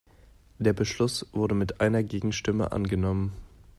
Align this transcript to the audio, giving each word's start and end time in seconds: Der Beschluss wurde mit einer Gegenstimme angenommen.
Der 0.57 0.73
Beschluss 0.73 1.27
wurde 1.31 1.53
mit 1.53 1.79
einer 1.79 2.01
Gegenstimme 2.01 2.71
angenommen. 2.71 3.33